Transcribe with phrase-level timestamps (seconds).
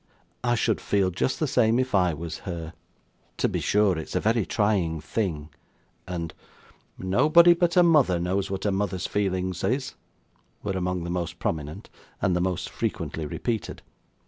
[0.43, 2.73] 'I should feel just the same, if I was her'
[3.37, 5.49] 'To be sure, it's a very trying thing'
[6.07, 6.33] and
[6.97, 9.93] 'Nobody but a mother knows what a mother's feelings is,'
[10.63, 11.87] were among the most prominent,
[12.19, 13.83] and most frequently repeated.